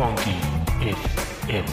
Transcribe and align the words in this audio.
Funky 0.00 0.32
FM. 0.80 1.68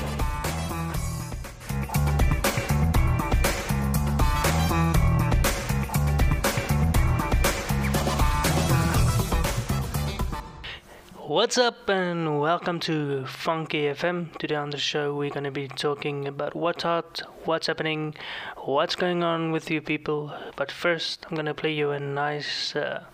What's 11.16 11.58
up, 11.58 11.88
and 11.88 12.42
welcome 12.42 12.82
to 12.82 13.26
Funky 13.28 13.84
FM. 13.84 14.38
Today 14.40 14.56
on 14.56 14.72
the 14.72 14.78
show, 14.78 15.16
we're 15.16 15.30
going 15.30 15.46
to 15.46 15.52
be 15.52 15.70
talking 15.70 16.28
about 16.28 16.54
what's 16.54 16.84
hot, 16.84 17.22
what's 17.46 17.68
happening, 17.68 18.14
what's 18.58 18.96
going 18.98 19.24
on 19.24 19.54
with 19.54 19.72
you 19.72 19.80
people. 19.80 20.34
But 20.58 20.70
first, 20.70 21.26
I'm 21.30 21.36
going 21.36 21.46
to 21.46 21.54
play 21.54 21.72
you 21.72 21.92
a 21.92 22.00
nice, 22.02 22.76
uh, 22.76 23.06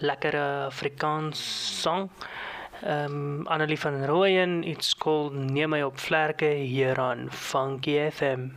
lekkere 0.00 0.66
Afrikaans 0.68 1.36
song. 1.36 2.10
Um, 2.84 3.46
Annelie 3.46 3.78
van 3.78 4.04
Rooyen. 4.04 4.64
It's 4.64 4.94
called 4.94 5.32
Neem 5.32 5.70
my 5.70 5.82
op 5.82 5.98
vlerke 5.98 6.44
hier 6.44 6.98
on 7.00 7.28
Funky 7.30 8.10
FM. 8.10 8.50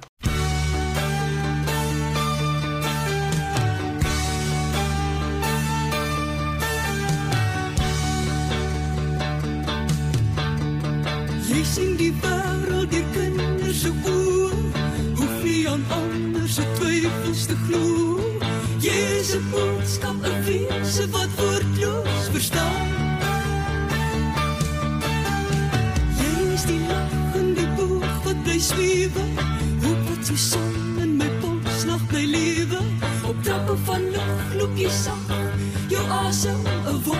is 28.65 28.71
roep 29.13 29.29
hoe 29.83 29.95
plotseling 29.95 30.39
zon 30.39 30.97
en 30.99 31.15
mijn 31.15 31.39
pols 31.39 31.85
lacht 31.85 32.11
mijn 32.11 32.27
lieve 32.27 32.77
Op 33.27 33.43
trappen 33.43 33.77
van 33.77 34.01
lucht, 34.09 34.53
look 34.57 34.77
je 34.77 34.89
zacht, 35.03 35.39
je 35.87 35.97
asem, 36.09 36.65
een 36.85 37.03
wolk. 37.03 37.17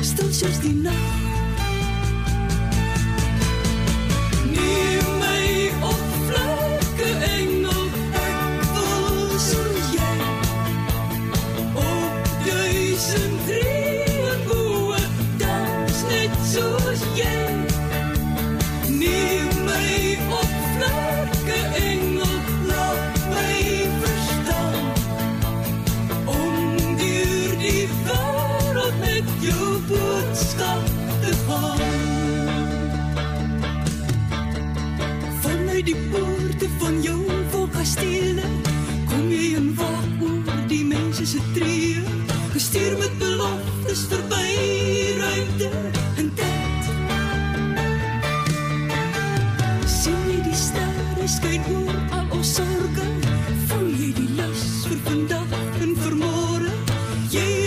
Stilsjes 0.00 0.60
die 0.60 0.74
nacht. 0.74 1.25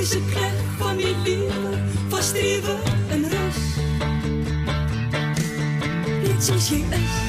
Ze 0.09 0.17
ik 0.17 0.25
krijg 0.25 0.53
van 0.77 0.97
die 0.97 1.15
liefde, 1.23 1.83
vast 2.07 2.33
even 2.33 2.79
een 3.09 3.29
rust. 3.29 3.75
Net 6.23 6.43
zoals 6.43 6.69
je 6.69 6.85
echt. 6.89 7.28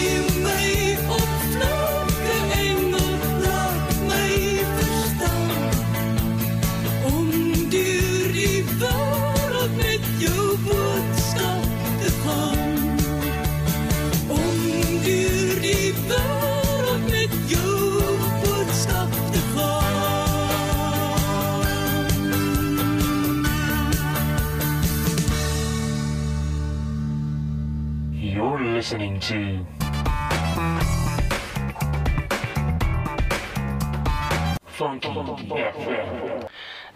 FM. 29.31 29.65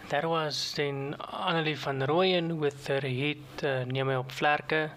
That 0.08 0.24
was 0.24 0.74
then 0.76 1.16
Annelie 1.18 1.76
van 1.76 2.00
Rooyen 2.00 2.58
with 2.58 2.86
her 2.88 3.00
hit 3.00 3.38
uh, 3.62 3.84
Neem 3.84 4.10
op 4.10 4.32
vlerke. 4.32 4.90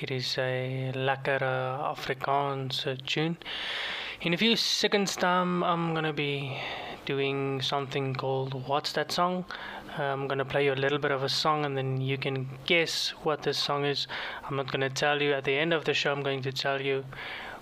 It 0.00 0.10
is 0.10 0.38
a 0.38 0.92
lekkere 0.94 1.78
Afrikaans 1.94 2.86
uh, 2.86 2.96
tune. 3.06 3.36
In 4.22 4.34
a 4.34 4.36
few 4.36 4.56
seconds 4.56 5.16
time, 5.16 5.62
I'm 5.62 5.94
gonna 5.94 6.12
be 6.12 6.56
doing 7.04 7.60
something 7.60 8.14
called 8.14 8.54
What's 8.66 8.92
That 8.92 9.12
Song? 9.12 9.44
Uh, 10.00 10.04
I'm 10.04 10.26
gonna 10.28 10.46
play 10.46 10.64
you 10.64 10.72
a 10.72 10.80
little 10.84 10.98
bit 10.98 11.10
of 11.10 11.22
a 11.22 11.28
song 11.28 11.66
and 11.66 11.76
then 11.76 12.00
you 12.00 12.16
can 12.16 12.48
guess 12.64 13.10
what 13.22 13.42
this 13.42 13.58
song 13.58 13.84
is. 13.84 14.06
I'm 14.48 14.56
not 14.56 14.72
gonna 14.72 14.88
tell 14.88 15.20
you 15.20 15.34
at 15.34 15.44
the 15.44 15.54
end 15.54 15.74
of 15.74 15.84
the 15.84 15.92
show, 15.92 16.10
I'm 16.10 16.22
going 16.22 16.40
to 16.40 16.52
tell 16.52 16.80
you 16.80 17.04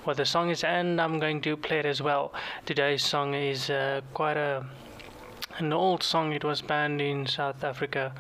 what 0.05 0.19
the 0.19 0.25
song 0.25 0.49
is 0.51 0.63
and 0.63 1.01
I'm 1.01 1.19
going 1.19 1.41
to 1.41 1.57
play 1.57 1.81
it 1.81 1.87
as 1.87 2.01
well. 2.01 2.33
Today's 2.65 3.05
song 3.05 3.35
is 3.35 3.71
uh, 3.71 4.03
quite 4.15 4.37
a 4.37 4.65
an 5.57 5.73
old 5.73 6.05
song. 6.05 6.33
It 6.33 6.45
was 6.45 6.63
banned 6.63 7.01
in 7.01 7.27
South 7.27 7.65
Africa 7.65 8.13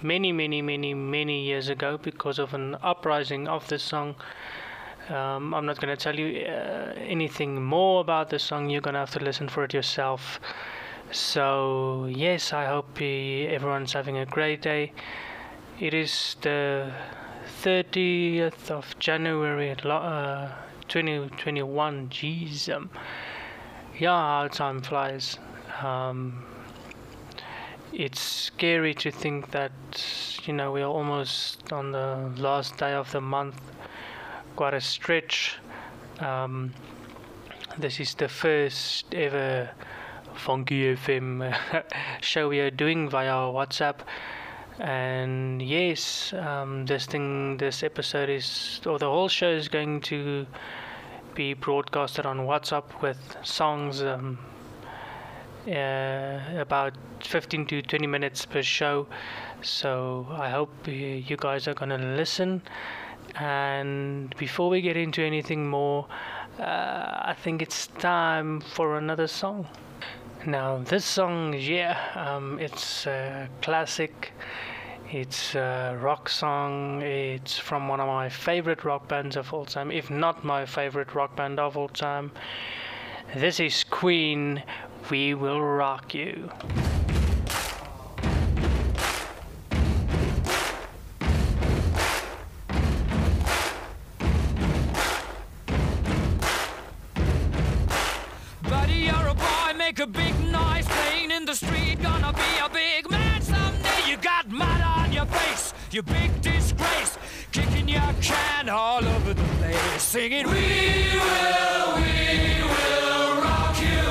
many, 0.00 0.32
many, 0.32 0.62
many, 0.62 0.94
many 0.94 1.44
years 1.44 1.68
ago 1.68 1.98
because 1.98 2.38
of 2.38 2.54
an 2.54 2.78
uprising 2.82 3.46
of 3.46 3.68
the 3.68 3.78
song. 3.78 4.14
Um, 5.10 5.52
I'm 5.52 5.66
not 5.66 5.78
going 5.78 5.94
to 5.94 6.02
tell 6.02 6.18
you 6.18 6.46
uh, 6.46 6.94
anything 6.96 7.62
more 7.62 8.00
about 8.00 8.30
the 8.30 8.38
song. 8.38 8.70
You're 8.70 8.80
going 8.80 8.94
to 8.94 9.00
have 9.00 9.10
to 9.10 9.20
listen 9.20 9.50
for 9.50 9.64
it 9.64 9.74
yourself. 9.74 10.40
So, 11.14 12.06
yes, 12.06 12.52
I 12.52 12.66
hope 12.66 13.00
everyone's 13.00 13.92
having 13.92 14.16
a 14.16 14.26
great 14.26 14.62
day. 14.62 14.92
It 15.78 15.94
is 15.94 16.34
the 16.40 16.92
30th 17.62 18.68
of 18.72 18.98
January, 18.98 19.70
uh, 19.70 20.48
2021. 20.88 22.08
Jeez. 22.08 22.68
Um, 22.68 22.90
yeah, 23.96 24.10
how 24.10 24.48
time 24.48 24.82
flies. 24.82 25.38
Um, 25.84 26.44
it's 27.92 28.20
scary 28.20 28.92
to 28.94 29.12
think 29.12 29.52
that 29.52 29.70
you 30.42 30.52
know 30.52 30.72
we're 30.72 30.84
almost 30.84 31.72
on 31.72 31.92
the 31.92 32.32
last 32.36 32.78
day 32.78 32.92
of 32.92 33.12
the 33.12 33.20
month, 33.20 33.62
quite 34.56 34.74
a 34.74 34.80
stretch. 34.80 35.58
Um, 36.18 36.74
this 37.78 38.00
is 38.00 38.14
the 38.14 38.28
first 38.28 39.14
ever 39.14 39.70
Funky 40.36 40.94
FM 40.94 41.56
show 42.20 42.48
we 42.48 42.60
are 42.60 42.70
doing 42.70 43.08
via 43.08 43.32
WhatsApp. 43.52 43.96
And 44.78 45.62
yes, 45.62 46.32
um, 46.32 46.86
this 46.86 47.06
thing, 47.06 47.56
this 47.58 47.82
episode 47.82 48.28
is, 48.28 48.80
or 48.86 48.98
the 48.98 49.06
whole 49.06 49.28
show 49.28 49.50
is 49.50 49.68
going 49.68 50.00
to 50.02 50.46
be 51.34 51.54
broadcasted 51.54 52.26
on 52.26 52.38
WhatsApp 52.40 52.84
with 53.00 53.36
songs 53.42 54.02
um, 54.02 54.38
uh, 55.66 56.40
about 56.58 56.94
15 57.20 57.66
to 57.66 57.82
20 57.82 58.06
minutes 58.06 58.44
per 58.44 58.62
show. 58.62 59.06
So 59.62 60.26
I 60.30 60.50
hope 60.50 60.70
uh, 60.86 60.90
you 60.90 61.36
guys 61.36 61.66
are 61.68 61.74
gonna 61.74 61.98
listen. 61.98 62.62
And 63.36 64.34
before 64.36 64.68
we 64.68 64.80
get 64.80 64.96
into 64.96 65.22
anything 65.22 65.68
more, 65.68 66.06
uh, 66.58 66.62
I 66.62 67.34
think 67.42 67.62
it's 67.62 67.86
time 67.86 68.60
for 68.60 68.98
another 68.98 69.26
song. 69.26 69.66
Now, 70.46 70.76
this 70.76 71.06
song, 71.06 71.54
yeah, 71.58 71.98
um, 72.14 72.58
it's 72.58 73.06
a 73.06 73.48
classic. 73.62 74.32
It's 75.10 75.54
a 75.54 75.98
rock 75.98 76.28
song. 76.28 77.00
It's 77.00 77.56
from 77.56 77.88
one 77.88 77.98
of 77.98 78.08
my 78.08 78.28
favorite 78.28 78.84
rock 78.84 79.08
bands 79.08 79.36
of 79.36 79.54
all 79.54 79.64
time, 79.64 79.90
if 79.90 80.10
not 80.10 80.44
my 80.44 80.66
favorite 80.66 81.14
rock 81.14 81.34
band 81.34 81.58
of 81.58 81.78
all 81.78 81.88
time. 81.88 82.30
This 83.34 83.58
is 83.58 83.84
Queen. 83.84 84.62
We 85.10 85.32
will 85.32 85.62
rock 85.62 86.12
you. 86.12 86.50
In 101.36 101.44
the 101.44 101.54
street. 101.54 102.00
Gonna 102.00 102.32
be 102.32 102.50
a 102.64 102.68
big 102.68 103.10
man 103.10 103.42
someday. 103.42 104.08
You 104.08 104.16
got 104.16 104.48
mud 104.48 104.80
on 104.80 105.12
your 105.12 105.26
face, 105.26 105.74
you 105.90 106.02
big 106.02 106.30
disgrace. 106.40 107.18
Kicking 107.52 107.88
your 107.88 108.12
can 108.20 108.68
all 108.68 109.04
over 109.04 109.34
the 109.34 109.42
place, 109.58 110.02
singing, 110.02 110.46
We 110.46 110.52
will, 110.52 111.86
we 111.98 112.12
will 112.72 113.42
rock 113.42 113.76
you. 113.88 114.04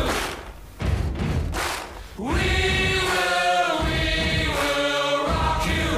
We 2.18 2.46
will, 3.14 3.76
we 3.88 4.02
will 4.58 5.18
rock 5.34 5.64
you. 5.78 5.90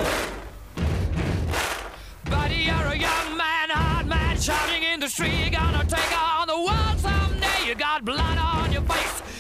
Buddy, 2.29 2.59
you're 2.69 2.89
a 2.95 2.97
young 2.97 3.37
man, 3.37 3.69
hard 3.69 4.07
man, 4.07 4.39
shouting 4.39 4.83
in 4.83 4.99
the 4.99 5.09
street. 5.09 5.51
Gonna 5.51 5.85
take 5.85 6.13
on 6.17 6.47
the 6.47 6.59
world 6.67 6.97
someday. 6.99 7.67
You 7.67 7.75
got 7.75 8.05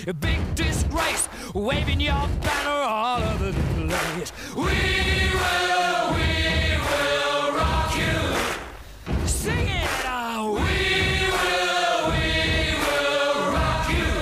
a 0.07 0.13
big 0.13 0.55
disgrace, 0.55 1.27
waving 1.53 1.99
your 1.99 2.27
banner 2.41 2.69
all 2.69 3.23
over 3.23 3.51
the 3.51 3.61
place. 3.87 4.31
We 4.55 4.61
will, 4.61 6.13
we 6.13 6.77
will 6.85 7.51
rock 7.57 7.97
you. 7.97 9.27
Sing 9.27 9.67
it 9.67 10.05
out. 10.05 10.53
We 10.53 10.59
will, 11.39 12.11
we 12.11 12.75
will 12.85 13.51
rock 13.51 13.89
you. 13.89 14.13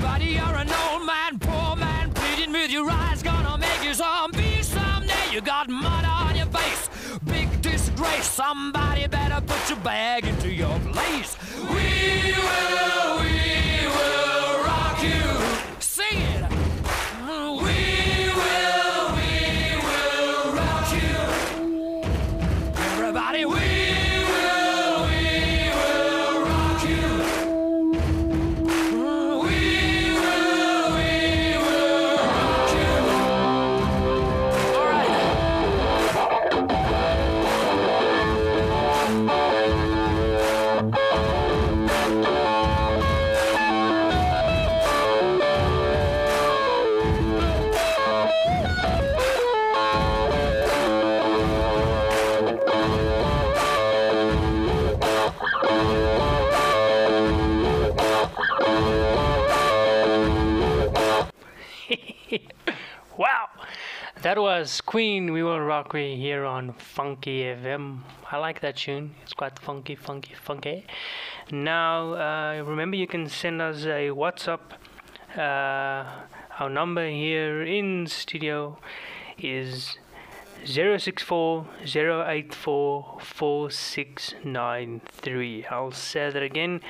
Buddy, 0.00 0.26
you're 0.26 0.56
an 0.64 0.70
old 0.88 1.04
man, 1.06 1.38
poor 1.38 1.76
man, 1.76 2.10
pleading 2.12 2.52
with 2.52 2.70
your 2.70 2.88
eyes, 2.90 3.22
gonna 3.22 3.58
make 3.58 3.84
you 3.84 3.92
zombie 3.92 4.62
someday. 4.62 5.30
You 5.30 5.42
got 5.42 5.68
mud 5.68 6.04
on 6.06 6.36
your 6.36 6.46
face, 6.46 6.88
big 7.26 7.60
disgrace. 7.60 8.30
Somebody 8.30 9.06
better 9.08 9.42
put 9.42 9.68
your 9.68 9.80
bag 9.80 10.24
into 10.24 10.48
your 10.50 10.78
place. 10.80 11.36
We 11.56 12.32
will, 12.32 13.01
Everybody, 23.34 23.71
that 64.22 64.38
was 64.38 64.80
Queen. 64.80 65.32
We 65.32 65.42
will 65.42 65.60
rock 65.60 65.96
here 65.96 66.44
on 66.44 66.74
Funky 66.74 67.42
FM. 67.42 68.02
I 68.30 68.36
like 68.36 68.60
that 68.60 68.76
tune. 68.76 69.16
It's 69.22 69.32
quite 69.32 69.58
funky, 69.58 69.96
funky, 69.96 70.34
funky. 70.34 70.86
Now, 71.50 72.14
uh, 72.14 72.62
remember 72.64 72.96
you 72.96 73.08
can 73.08 73.28
send 73.28 73.60
us 73.60 73.84
a 73.84 74.10
WhatsApp. 74.10 74.60
Uh, 75.36 76.04
our 76.60 76.70
number 76.70 77.10
here 77.10 77.62
in 77.62 78.06
studio 78.06 78.78
is 79.38 79.98
064 80.64 81.66
084 81.84 83.18
4693. 83.20 85.66
I'll 85.66 85.90
say 85.90 86.30
that 86.30 86.44
again 86.44 86.80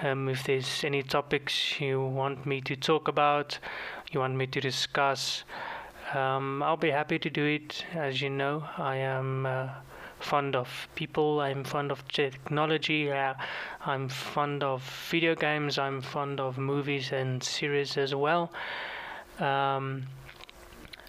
Um, 0.00 0.28
if 0.28 0.44
there's 0.44 0.84
any 0.84 1.02
topics 1.02 1.80
you 1.80 2.00
want 2.00 2.46
me 2.46 2.60
to 2.62 2.76
talk 2.76 3.08
about, 3.08 3.58
you 4.12 4.20
want 4.20 4.36
me 4.36 4.46
to 4.46 4.60
discuss, 4.60 5.42
um, 6.14 6.62
I'll 6.62 6.76
be 6.76 6.90
happy 6.90 7.18
to 7.18 7.28
do 7.28 7.44
it. 7.44 7.84
As 7.94 8.22
you 8.22 8.30
know, 8.30 8.64
I 8.78 8.96
am 8.96 9.44
uh, 9.44 9.68
fond 10.20 10.56
of 10.56 10.88
people, 10.94 11.40
I'm 11.40 11.64
fond 11.64 11.90
of 11.90 12.06
technology, 12.08 13.10
uh, 13.10 13.34
I'm 13.84 14.08
fond 14.08 14.62
of 14.62 14.82
video 15.10 15.34
games, 15.34 15.78
I'm 15.78 16.00
fond 16.00 16.40
of 16.40 16.58
movies 16.58 17.12
and 17.12 17.42
series 17.42 17.96
as 17.96 18.14
well. 18.14 18.52
Um, 19.40 20.06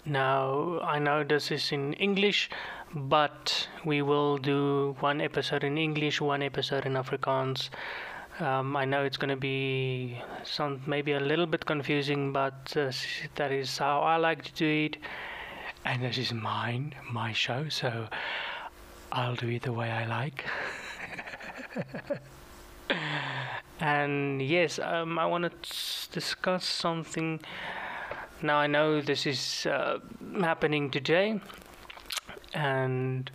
now, 0.05 0.79
I 0.81 0.99
know 0.99 1.23
this 1.23 1.51
is 1.51 1.71
in 1.71 1.93
English, 1.93 2.49
but 2.93 3.67
we 3.85 4.01
will 4.01 4.37
do 4.37 4.95
one 4.99 5.21
episode 5.21 5.63
in 5.63 5.77
English, 5.77 6.21
one 6.21 6.41
episode 6.41 6.85
in 6.85 6.93
Afrikaans. 6.93 7.69
Um, 8.39 8.75
I 8.75 8.85
know 8.85 9.03
it's 9.03 9.17
going 9.17 9.29
to 9.29 9.35
be 9.35 10.21
some 10.43 10.81
maybe 10.87 11.11
a 11.11 11.19
little 11.19 11.45
bit 11.45 11.65
confusing, 11.65 12.31
but 12.31 12.73
uh, 12.77 12.91
that 13.35 13.51
is 13.51 13.77
how 13.77 14.01
I 14.01 14.15
like 14.15 14.43
to 14.43 14.53
do 14.53 14.67
it, 14.85 14.97
and 15.83 16.01
this 16.01 16.17
is 16.17 16.31
mine, 16.31 16.95
my 17.11 17.33
show, 17.33 17.67
so 17.67 18.07
I'll 19.11 19.35
do 19.35 19.49
it 19.49 19.63
the 19.63 19.73
way 19.73 19.91
I 19.91 20.05
like. 20.05 20.45
and 23.79 24.41
yes, 24.41 24.79
um, 24.79 25.19
I 25.19 25.25
want 25.25 25.43
to 25.43 26.11
discuss 26.11 26.65
something. 26.65 27.41
Now 28.41 28.57
I 28.57 28.67
know 28.67 29.01
this 29.01 29.25
is 29.25 29.65
uh, 29.65 29.99
happening 30.39 30.91
today, 30.91 31.41
and 32.53 33.29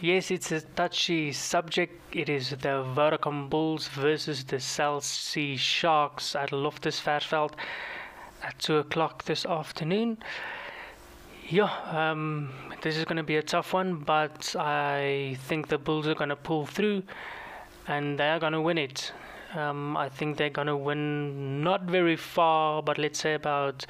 yes, 0.00 0.30
it's 0.30 0.50
a 0.52 0.62
touchy 0.62 1.32
subject. 1.32 2.16
It 2.16 2.30
is 2.30 2.48
the 2.48 2.82
Vodacom 2.96 3.50
Bulls 3.50 3.88
versus 3.88 4.42
the 4.44 4.58
Cell 4.58 5.02
C 5.02 5.58
Sharks 5.58 6.34
at 6.34 6.50
Loftus 6.50 6.98
Loftusversfeld 6.98 7.52
at 8.42 8.58
two 8.58 8.78
o'clock 8.78 9.24
this 9.24 9.44
afternoon. 9.44 10.16
Yeah, 11.50 11.70
um, 11.90 12.50
this 12.80 12.96
is 12.96 13.04
going 13.04 13.18
to 13.18 13.22
be 13.22 13.36
a 13.36 13.42
tough 13.42 13.74
one, 13.74 13.96
but 13.96 14.56
I 14.58 15.36
think 15.40 15.68
the 15.68 15.76
Bulls 15.76 16.06
are 16.06 16.14
going 16.14 16.30
to 16.30 16.36
pull 16.36 16.64
through, 16.64 17.02
and 17.86 18.18
they 18.18 18.30
are 18.30 18.38
going 18.38 18.54
to 18.54 18.62
win 18.62 18.78
it. 18.78 19.12
Um, 19.54 19.96
I 19.96 20.08
think 20.08 20.36
they're 20.36 20.50
going 20.50 20.66
to 20.66 20.76
win 20.76 21.62
not 21.62 21.82
very 21.84 22.16
far, 22.16 22.82
but 22.82 22.98
let's 22.98 23.18
say 23.18 23.34
about 23.34 23.86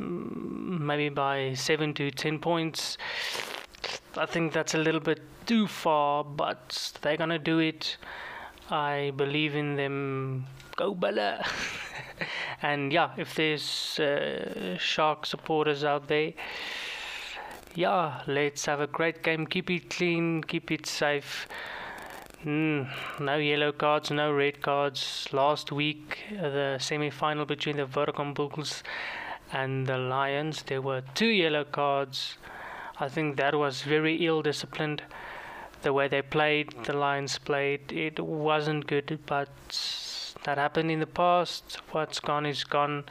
mm, 0.00 0.78
maybe 0.80 1.08
by 1.08 1.54
seven 1.54 1.94
to 1.94 2.10
ten 2.10 2.38
points. 2.38 2.96
I 4.16 4.26
think 4.26 4.52
that's 4.52 4.74
a 4.74 4.78
little 4.78 5.00
bit 5.00 5.20
too 5.46 5.66
far, 5.66 6.24
but 6.24 6.92
they're 7.02 7.16
gonna 7.16 7.38
do 7.38 7.58
it. 7.58 7.96
I 8.70 9.12
believe 9.16 9.54
in 9.54 9.76
them. 9.76 10.46
Go 10.76 10.94
Bulle! 10.94 11.38
and 12.62 12.92
yeah, 12.92 13.10
if 13.16 13.34
there's 13.34 13.98
uh, 14.00 14.76
Shark 14.78 15.26
supporters 15.26 15.84
out 15.84 16.08
there, 16.08 16.32
yeah, 17.74 18.22
let's 18.26 18.64
have 18.66 18.80
a 18.80 18.86
great 18.86 19.22
game. 19.22 19.46
Keep 19.46 19.70
it 19.70 19.90
clean, 19.90 20.42
keep 20.42 20.70
it 20.70 20.86
safe. 20.86 21.48
Mm, 22.44 22.86
no 23.20 23.36
yellow 23.38 23.72
cards, 23.72 24.10
no 24.10 24.30
red 24.30 24.60
cards. 24.60 25.26
Last 25.32 25.72
week, 25.72 26.18
uh, 26.38 26.50
the 26.50 26.78
semi 26.78 27.08
final 27.08 27.46
between 27.46 27.78
the 27.78 27.86
Vodacom 27.86 28.34
Bulls 28.34 28.82
and 29.50 29.86
the 29.86 29.96
Lions, 29.96 30.62
there 30.64 30.82
were 30.82 31.02
two 31.14 31.28
yellow 31.28 31.64
cards. 31.64 32.36
I 33.00 33.08
think 33.08 33.38
that 33.38 33.54
was 33.54 33.80
very 33.80 34.26
ill 34.26 34.42
disciplined. 34.42 35.02
The 35.80 35.94
way 35.94 36.06
they 36.06 36.20
played, 36.20 36.74
the 36.84 36.92
Lions 36.92 37.38
played, 37.38 37.90
it 37.90 38.20
wasn't 38.20 38.86
good, 38.86 39.20
but 39.24 39.48
that 40.44 40.58
happened 40.58 40.90
in 40.90 41.00
the 41.00 41.06
past. 41.06 41.78
What's 41.92 42.20
gone 42.20 42.44
is 42.44 42.62
gone. 42.62 43.04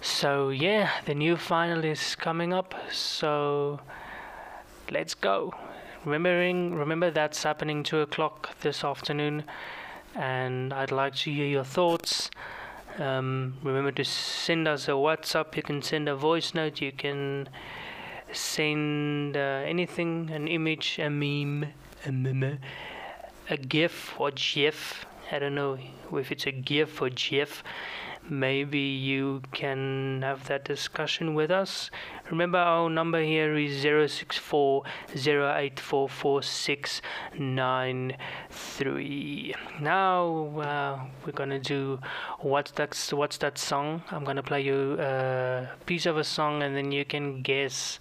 So, 0.00 0.50
yeah, 0.50 0.90
the 1.04 1.14
new 1.14 1.36
final 1.36 1.84
is 1.84 2.14
coming 2.14 2.52
up. 2.52 2.76
So, 2.92 3.80
let's 4.88 5.14
go. 5.14 5.52
Remembering, 6.04 6.74
remember 6.74 7.10
that's 7.10 7.42
happening 7.44 7.82
2 7.82 8.00
o'clock 8.00 8.58
this 8.60 8.84
afternoon, 8.84 9.44
and 10.14 10.70
I'd 10.70 10.92
like 10.92 11.14
to 11.16 11.32
hear 11.32 11.46
your 11.46 11.64
thoughts. 11.64 12.30
Um, 12.98 13.54
remember 13.62 13.90
to 13.92 14.04
send 14.04 14.68
us 14.68 14.86
a 14.86 14.92
WhatsApp. 14.92 15.56
You 15.56 15.62
can 15.62 15.80
send 15.80 16.10
a 16.10 16.14
voice 16.14 16.52
note. 16.52 16.82
You 16.82 16.92
can 16.92 17.48
send 18.32 19.34
uh, 19.34 19.62
anything, 19.64 20.28
an 20.30 20.46
image, 20.46 20.98
a 20.98 21.08
meme, 21.08 21.72
a 22.04 22.12
meme, 22.12 22.58
a 23.48 23.56
GIF 23.56 24.14
or 24.20 24.30
GIF. 24.30 25.06
I 25.32 25.38
don't 25.38 25.54
know 25.54 25.78
if 26.12 26.30
it's 26.30 26.46
a 26.46 26.52
GIF 26.52 27.00
or 27.00 27.08
GIF. 27.08 27.64
Maybe 28.28 28.78
you 28.78 29.42
can 29.52 30.22
have 30.22 30.46
that 30.48 30.64
discussion 30.64 31.34
with 31.34 31.50
us. 31.50 31.90
Remember, 32.30 32.56
our 32.56 32.88
number 32.88 33.22
here 33.22 33.54
is 33.54 33.82
064 33.82 34.82
Now 39.78 40.46
uh, 40.58 41.00
we're 41.26 41.32
gonna 41.32 41.58
do 41.58 42.00
what's 42.40 42.70
that? 42.72 42.96
What's 43.12 43.36
that 43.38 43.58
song? 43.58 44.02
I'm 44.10 44.24
gonna 44.24 44.42
play 44.42 44.62
you 44.62 44.98
a 44.98 45.68
piece 45.84 46.06
of 46.06 46.16
a 46.16 46.24
song, 46.24 46.62
and 46.62 46.74
then 46.74 46.92
you 46.92 47.04
can 47.04 47.42
guess 47.42 48.00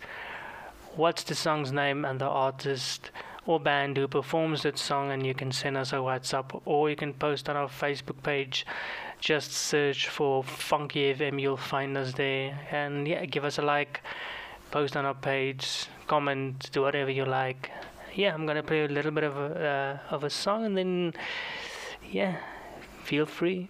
what's 0.96 1.24
the 1.24 1.36
song's 1.36 1.74
name 1.74 2.06
and 2.06 2.22
the 2.22 2.30
artist 2.30 3.12
or 3.46 3.60
band 3.60 3.98
who 3.98 4.08
performs 4.08 4.64
that 4.64 4.78
song, 4.78 5.12
and 5.12 5.26
you 5.26 5.34
can 5.34 5.52
send 5.52 5.76
us 5.76 5.92
a 5.92 5.98
WhatsApp 5.98 6.62
or 6.64 6.90
you 6.90 6.96
can 6.96 7.14
post 7.14 7.50
on 7.50 7.58
our 7.58 7.68
Facebook 7.68 8.24
page. 8.24 8.66
Just 9.24 9.54
search 9.54 10.10
for 10.10 10.44
Funky 10.44 11.14
FM, 11.14 11.40
you'll 11.40 11.56
find 11.56 11.96
us 11.96 12.12
there, 12.12 12.60
and 12.70 13.08
yeah, 13.08 13.24
give 13.24 13.46
us 13.46 13.58
a 13.58 13.62
like, 13.62 14.02
post 14.70 14.98
on 14.98 15.06
our 15.06 15.14
page, 15.14 15.88
comment, 16.08 16.70
do 16.74 16.82
whatever 16.82 17.10
you 17.10 17.24
like. 17.24 17.72
Yeah, 18.14 18.34
I'm 18.34 18.46
gonna 18.46 18.62
play 18.62 18.84
a 18.84 18.90
little 18.90 19.12
bit 19.12 19.24
of 19.24 19.38
a 19.38 20.00
uh, 20.12 20.14
of 20.14 20.26
a 20.26 20.30
song, 20.30 20.66
and 20.66 20.78
then 20.78 21.14
yeah, 22.12 22.36
feel 23.06 23.26
free. 23.26 23.70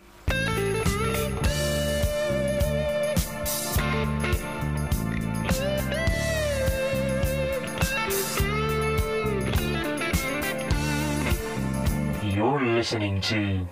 You're 12.24 12.60
listening 12.60 13.22
to 13.22 13.68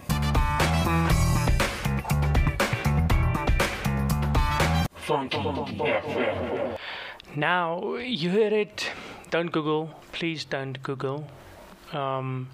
Now 7.35 7.95
you 7.95 8.29
heard 8.29 8.53
it. 8.53 8.91
Don't 9.29 9.51
Google, 9.51 9.89
please 10.11 10.43
don't 10.43 10.81
Google. 10.83 11.25
Um, 11.93 12.49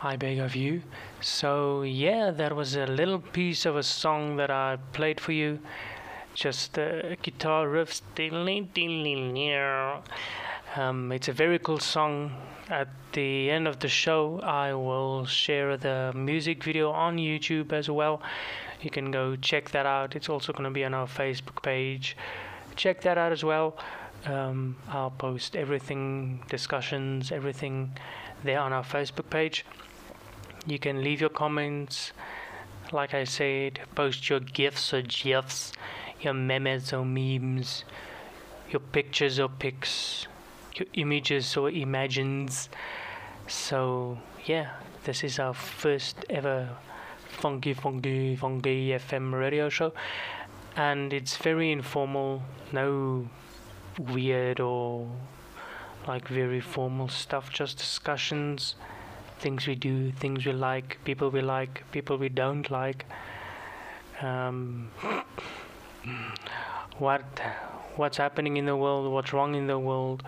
I 0.00 0.16
beg 0.16 0.38
of 0.38 0.54
you. 0.54 0.82
So 1.22 1.82
yeah, 1.82 2.30
that 2.30 2.54
was 2.54 2.76
a 2.76 2.86
little 2.86 3.18
piece 3.18 3.64
of 3.64 3.76
a 3.76 3.82
song 3.82 4.36
that 4.36 4.50
I 4.50 4.76
played 4.92 5.18
for 5.20 5.32
you. 5.32 5.58
Just 6.34 6.74
the 6.74 7.16
guitar 7.22 7.66
riffs. 7.66 8.02
Um, 10.76 11.12
it's 11.12 11.28
a 11.28 11.32
very 11.32 11.58
cool 11.58 11.78
song. 11.78 12.32
At 12.68 12.88
the 13.12 13.50
end 13.50 13.68
of 13.68 13.78
the 13.78 13.88
show, 13.88 14.40
I 14.40 14.74
will 14.74 15.24
share 15.26 15.76
the 15.76 16.12
music 16.14 16.64
video 16.64 16.90
on 16.90 17.16
YouTube 17.16 17.72
as 17.72 17.88
well. 17.88 18.20
You 18.84 18.90
can 18.90 19.10
go 19.10 19.34
check 19.36 19.70
that 19.70 19.86
out. 19.86 20.14
It's 20.14 20.28
also 20.28 20.52
going 20.52 20.64
to 20.64 20.70
be 20.70 20.84
on 20.84 20.94
our 20.94 21.06
Facebook 21.06 21.62
page. 21.62 22.16
Check 22.76 23.00
that 23.02 23.18
out 23.18 23.32
as 23.32 23.42
well. 23.42 23.76
Um, 24.26 24.76
I'll 24.88 25.10
post 25.10 25.56
everything, 25.56 26.42
discussions, 26.48 27.32
everything 27.32 27.96
there 28.42 28.60
on 28.60 28.72
our 28.72 28.84
Facebook 28.84 29.28
page. 29.30 29.64
You 30.66 30.78
can 30.78 31.02
leave 31.02 31.20
your 31.20 31.30
comments. 31.30 32.12
Like 32.92 33.14
I 33.14 33.24
said, 33.24 33.80
post 33.94 34.28
your 34.30 34.40
gifs 34.40 34.94
or 34.94 35.02
gifs, 35.02 35.72
your 36.20 36.34
memes 36.34 36.92
or 36.92 37.04
memes, 37.04 37.84
your 38.70 38.80
pictures 38.80 39.40
or 39.40 39.48
pics 39.48 40.28
your 40.78 40.86
images 40.94 41.56
or 41.56 41.70
imagines. 41.70 42.68
So 43.46 44.18
yeah, 44.44 44.70
this 45.04 45.24
is 45.24 45.38
our 45.38 45.54
first 45.54 46.24
ever 46.30 46.70
funky 47.44 47.74
funky 47.74 48.34
funky 48.34 48.88
FM 48.88 49.38
radio 49.38 49.68
show, 49.68 49.92
and 50.76 51.12
it's 51.12 51.36
very 51.36 51.70
informal. 51.70 52.42
No 52.72 53.28
weird 53.98 54.60
or 54.60 55.06
like 56.08 56.26
very 56.26 56.62
formal 56.62 57.08
stuff. 57.08 57.50
Just 57.50 57.76
discussions, 57.76 58.76
things 59.40 59.66
we 59.66 59.74
do, 59.74 60.10
things 60.10 60.46
we 60.46 60.54
like, 60.54 60.96
people 61.04 61.28
we 61.28 61.42
like, 61.42 61.84
people 61.92 62.16
we 62.16 62.30
don't 62.30 62.70
like. 62.70 63.04
Um, 64.22 64.90
what 66.98 67.24
what's 67.96 68.16
happening 68.16 68.56
in 68.56 68.64
the 68.64 68.74
world, 68.74 69.12
what's 69.12 69.34
wrong 69.34 69.54
in 69.54 69.66
the 69.66 69.78
world, 69.78 70.22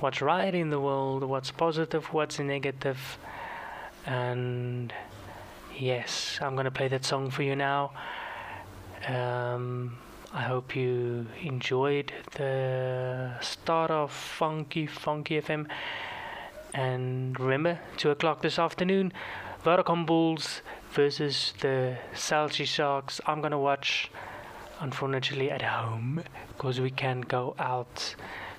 what's 0.00 0.20
right 0.20 0.54
in 0.54 0.68
the 0.68 0.80
world, 0.80 1.24
what's 1.24 1.50
positive, 1.50 2.12
what's 2.12 2.38
negative. 2.38 3.16
And 4.04 4.92
yes, 5.78 6.38
I'm 6.40 6.56
gonna 6.56 6.70
play 6.70 6.88
that 6.88 7.04
song 7.04 7.30
for 7.30 7.42
you 7.42 7.56
now. 7.56 7.92
Um, 9.06 9.98
I 10.32 10.42
hope 10.42 10.74
you 10.74 11.26
enjoyed 11.42 12.12
the 12.36 13.34
start 13.40 13.90
of 13.90 14.10
Funky 14.10 14.86
Funky 14.86 15.40
FM. 15.40 15.66
And 16.74 17.38
remember, 17.38 17.78
2 17.98 18.10
o'clock 18.10 18.40
this 18.40 18.58
afternoon, 18.58 19.12
Vodacom 19.64 20.06
Bulls 20.06 20.62
versus 20.92 21.52
the 21.60 21.98
Cell 22.14 22.48
C 22.48 22.64
Sharks. 22.64 23.20
I'm 23.26 23.42
gonna 23.42 23.58
watch, 23.58 24.10
unfortunately, 24.80 25.50
at 25.50 25.62
home 25.62 26.22
because 26.48 26.80
we 26.80 26.90
can't 26.90 27.28
go 27.28 27.54
out 27.58 28.14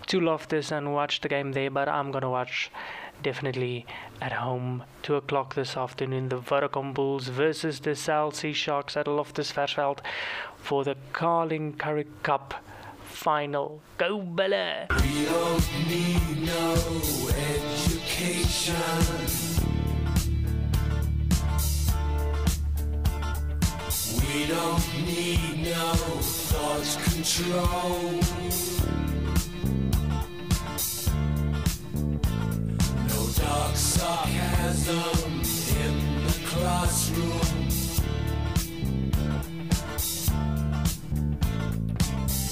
to 0.08 0.20
Loftus 0.20 0.72
and 0.72 0.94
watch 0.94 1.22
the 1.22 1.30
game 1.30 1.54
there, 1.54 1.72
but 1.72 1.90
I'm 1.90 2.12
gonna 2.12 2.30
watch 2.30 2.70
definitely 3.24 3.86
at 4.22 4.34
home. 4.34 4.84
2 5.02 5.16
o'clock 5.16 5.56
this 5.56 5.76
afternoon, 5.76 6.30
the 6.30 6.38
Vodacom 6.38 6.94
Bulls 6.94 7.30
versus 7.30 7.80
the 7.80 7.96
Cell 7.96 8.32
C 8.32 8.54
Sharks 8.54 8.96
at 8.96 9.08
Loftus 9.08 9.52
Versfeld 9.52 10.00
for 10.58 10.84
the 10.84 10.96
Carling 11.14 11.74
Currie 11.74 12.08
Cup 12.22 12.54
final. 13.04 13.82
Go 13.98 14.22
Bulle! 14.22 14.88
We 14.90 15.26
don't 15.26 15.68
need 15.88 16.46
no 16.46 16.74
education. 17.50 18.76
We 24.28 24.46
don't 24.48 25.06
need 25.06 25.64
no 25.64 25.94
thought 26.22 27.00
control. 27.04 28.20
Sarcasm 33.76 35.42
in 35.82 36.24
the 36.26 36.34
classroom. 36.46 37.68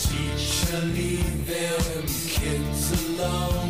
Teacher, 0.01 0.81
leave 0.95 1.47
them 1.47 2.03
kids 2.07 3.09
alone. 3.09 3.60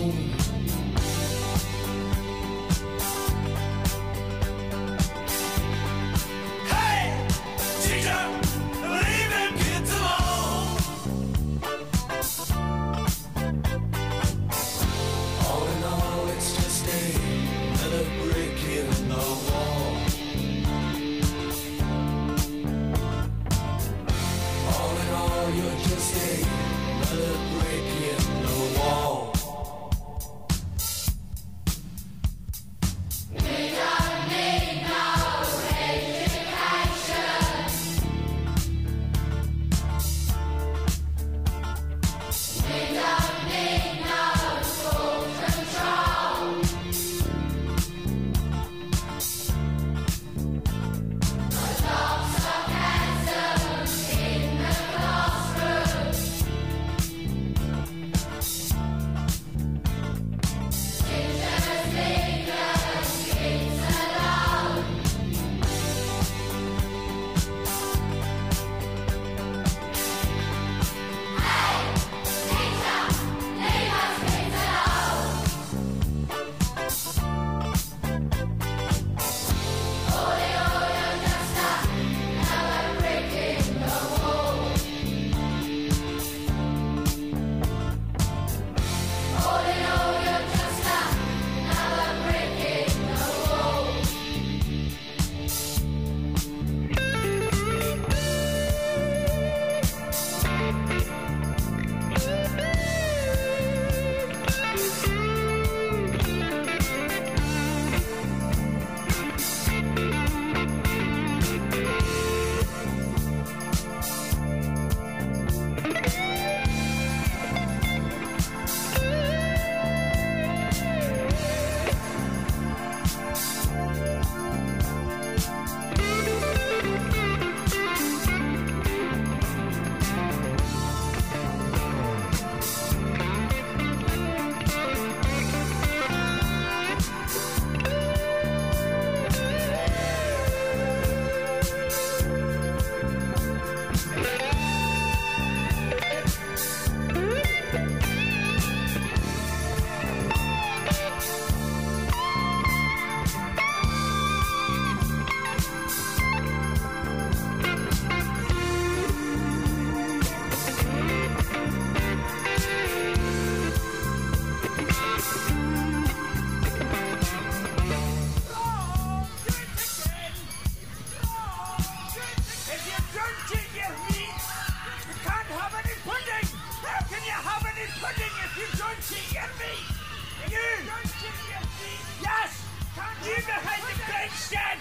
You 183.24 183.36
behind 183.36 183.84
the 183.84 183.94
big 184.07 184.31
shed! 184.31 184.77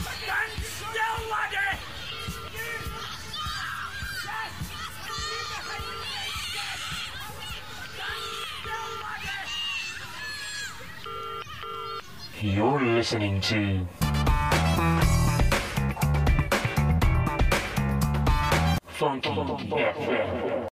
Stand 0.00 0.52
still, 0.64 1.18
laddie! 1.30 1.76
You're 12.40 12.80
listening 12.80 13.40
to 13.42 13.86
Funky 18.88 19.28
FM. 19.28 20.52